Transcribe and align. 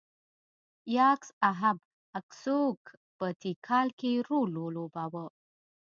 یاکس 0.97 1.29
اهب 1.51 1.77
اکسوک 2.19 2.81
په 3.17 3.25
تیکال 3.41 3.87
کې 3.99 4.11
رول 4.27 4.51
ولوباوه. 4.57 5.25